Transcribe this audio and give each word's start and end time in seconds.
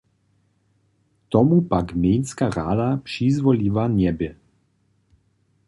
Tomu 1.29 1.61
pak 1.61 1.85
gmejnska 1.87 2.49
rada 2.49 2.97
přizwoliła 2.97 3.87
njebě. 3.87 4.35